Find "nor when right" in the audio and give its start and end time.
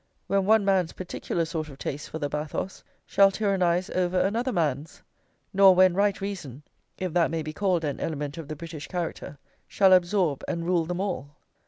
5.53-6.19